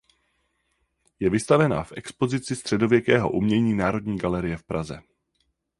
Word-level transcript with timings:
Je 1.19 1.29
vystavena 1.29 1.83
v 1.83 1.91
expozici 1.95 2.55
středověkého 2.55 3.31
umění 3.31 3.73
Národní 3.73 4.17
galerie 4.17 4.57
v 4.57 4.63
Praze. 4.63 5.01